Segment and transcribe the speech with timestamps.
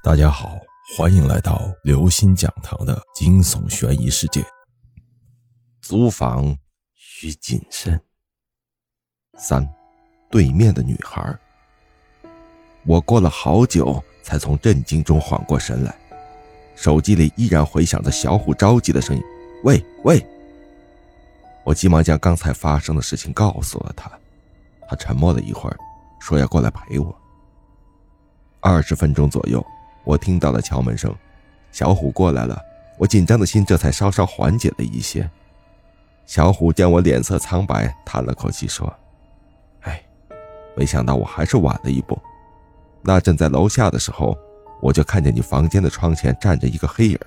[0.00, 0.56] 大家好，
[0.96, 4.40] 欢迎来到刘星讲堂的惊悚悬疑世界。
[5.82, 6.56] 租房
[6.94, 8.00] 需谨慎。
[9.36, 9.68] 三，
[10.30, 11.36] 对面的女孩。
[12.86, 15.92] 我过了好久才从震惊中缓过神来，
[16.76, 19.22] 手机里依然回响着小虎着急的声音
[19.64, 20.24] ：“喂喂！”
[21.66, 24.08] 我急忙将刚才发生的事情告诉了他，
[24.88, 25.76] 他沉默了一会儿，
[26.20, 27.14] 说要过来陪我。
[28.60, 29.62] 二十分钟左右。
[30.08, 31.14] 我听到了敲门声，
[31.70, 32.58] 小虎过来了，
[32.96, 35.30] 我紧张的心这才稍稍缓解了一些。
[36.24, 38.90] 小虎见我脸色苍白，叹了口气说
[39.84, 40.02] ：“哎，
[40.74, 42.18] 没想到我还是晚了一步。
[43.02, 44.34] 那阵在楼下的时候，
[44.80, 47.18] 我就看见你房间的窗前站着一个黑影。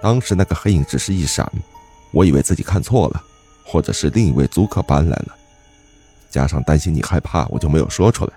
[0.00, 1.46] 当时那个黑影只是一闪，
[2.12, 3.22] 我以为自己看错了，
[3.62, 5.36] 或者是另一位租客搬来了。
[6.30, 8.32] 加上担心你害怕，我就没有说出来。”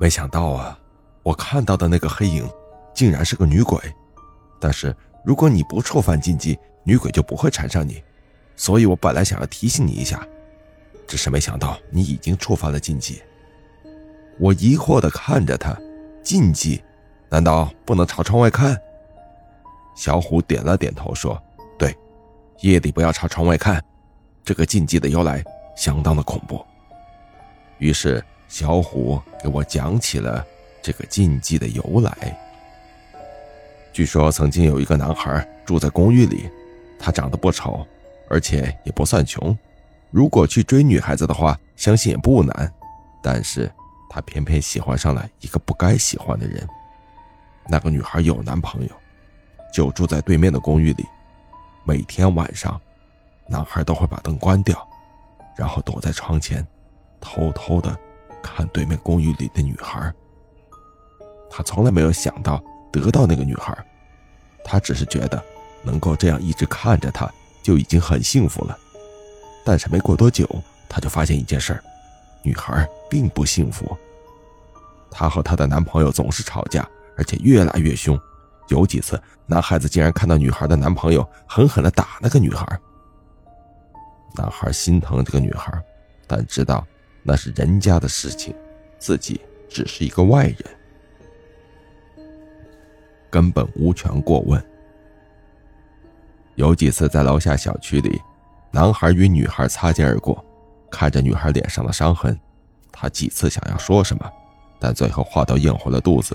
[0.00, 0.78] 没想到啊，
[1.24, 2.48] 我看到的那个黑影，
[2.94, 3.78] 竟然是个女鬼。
[4.60, 8.00] 但是如果你不触犯禁忌，女鬼就不会缠上你。
[8.54, 10.24] 所以我本来想要提醒你一下，
[11.06, 13.20] 只是没想到你已经触犯了禁忌。
[14.38, 15.76] 我疑惑地看着他，
[16.22, 16.80] 禁忌？
[17.28, 18.80] 难道不能朝窗外看？
[19.96, 21.40] 小虎点了点头说
[21.76, 21.92] ：“对，
[22.60, 23.82] 夜里不要朝窗外看。
[24.44, 25.44] 这个禁忌的由来
[25.76, 26.64] 相当的恐怖。”
[27.78, 28.24] 于是。
[28.48, 30.44] 小虎给我讲起了
[30.82, 32.36] 这个禁忌的由来。
[33.92, 36.48] 据说曾经有一个男孩住在公寓里，
[36.98, 37.86] 他长得不丑，
[38.28, 39.56] 而且也不算穷。
[40.10, 42.72] 如果去追女孩子的话，相信也不难。
[43.22, 43.70] 但是
[44.08, 46.66] 他偏偏喜欢上了一个不该喜欢的人。
[47.68, 48.90] 那个女孩有男朋友，
[49.72, 51.04] 就住在对面的公寓里。
[51.84, 52.80] 每天晚上，
[53.46, 54.88] 男孩都会把灯关掉，
[55.56, 56.66] 然后躲在窗前，
[57.20, 57.98] 偷偷的。
[58.48, 60.12] 看对面公寓里的女孩，
[61.50, 63.76] 他从来没有想到得到那个女孩，
[64.64, 65.42] 他只是觉得
[65.82, 67.30] 能够这样一直看着她
[67.62, 68.76] 就已经很幸福了。
[69.64, 70.48] 但是没过多久，
[70.88, 71.78] 他就发现一件事
[72.42, 73.96] 女孩并不幸福。
[75.10, 78.18] 她和她的男朋友总是吵架，而且越来越凶。
[78.68, 82.66] 有几次，男孩子竟然看到女孩的男朋友狠狠地打那个女孩。
[84.34, 85.72] 男孩心疼这个女孩，
[86.26, 86.86] 但知道。
[87.28, 88.54] 那是人家的事情，
[88.98, 90.64] 自己只是一个外人，
[93.28, 94.64] 根本无权过问。
[96.54, 98.18] 有几次在楼下小区里，
[98.70, 100.42] 男孩与女孩擦肩而过，
[100.90, 102.34] 看着女孩脸上的伤痕，
[102.90, 104.32] 他几次想要说什么，
[104.80, 106.34] 但最后话都咽回了肚子。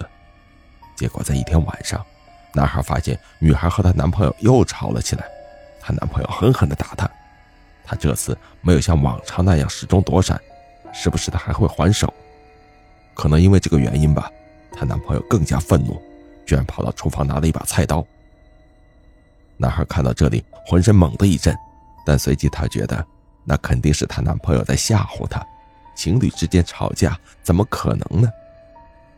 [0.95, 2.05] 结果在一天晚上，
[2.53, 5.25] 男孩发现女孩和她男朋友又吵了起来，
[5.81, 7.09] 她男朋友狠狠地打她，
[7.83, 10.39] 她这次没有像往常那样始终躲闪。
[10.93, 12.13] 是不是他还会还手？
[13.15, 14.31] 可能因为这个原因吧，
[14.71, 16.01] 她男朋友更加愤怒，
[16.45, 18.05] 居然跑到厨房拿了一把菜刀。
[19.57, 21.55] 男孩看到这里，浑身猛地一震，
[22.05, 23.05] 但随即他觉得
[23.43, 25.45] 那肯定是她男朋友在吓唬她，
[25.95, 28.29] 情侣之间吵架怎么可能呢？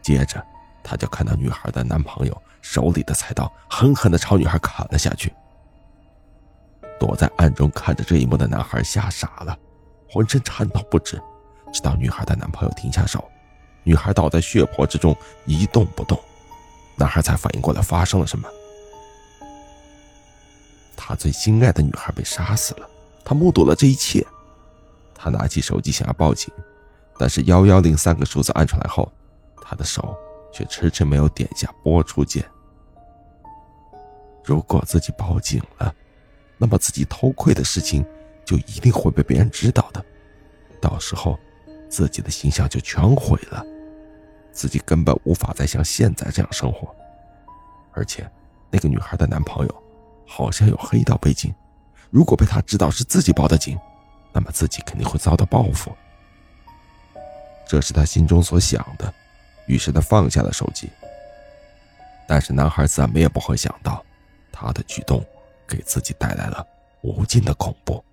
[0.01, 0.45] 接着
[0.83, 5.33] 他就看到女孩的男朋友手里的菜刀狠狠地朝女孩砍了下去。
[6.99, 9.57] 躲在暗中看着这一幕的男孩吓傻了，
[10.09, 11.19] 浑身颤抖不止。
[11.75, 13.29] 直到女孩的男朋友停下手，
[13.83, 15.13] 女孩倒在血泊之中
[15.45, 16.17] 一动不动，
[16.95, 18.47] 男孩才反应过来发生了什么。
[20.95, 22.89] 他最心爱的女孩被杀死了，
[23.25, 24.25] 他目睹了这一切。
[25.13, 26.49] 他拿起手机想要报警，
[27.17, 29.11] 但是幺幺零三个数字按出来后，
[29.61, 30.17] 他的手
[30.53, 32.41] 却迟迟没有点下拨出键。
[34.45, 35.93] 如果自己报警了，
[36.57, 38.05] 那么自己偷窥的事情
[38.45, 40.01] 就一定会被别人知道的，
[40.79, 41.37] 到时候。
[41.95, 43.65] 自己的形象就全毁了，
[44.51, 46.93] 自己根本无法再像现在这样生活。
[47.93, 48.29] 而且，
[48.69, 49.83] 那个女孩的男朋友
[50.27, 51.55] 好像有黑道背景，
[52.09, 53.79] 如果被他知道是自己报的警，
[54.33, 55.95] 那么自己肯定会遭到报复。
[57.65, 59.13] 这是他心中所想的，
[59.65, 60.89] 于是他放下了手机。
[62.27, 64.03] 但是男孩怎么也不会想到，
[64.51, 65.25] 他的举动
[65.65, 66.67] 给自己带来了
[67.03, 68.03] 无尽的恐怖。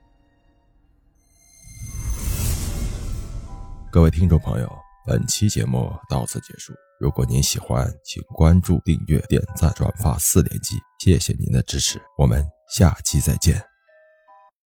[3.93, 4.73] 各位听众朋友，
[5.06, 6.73] 本期节目到此结束。
[6.99, 12.00] 如果您喜欢，请关注、订阅、点赞、转发四连击，谢谢您的支持。
[12.17, 13.71] 我们下期再见。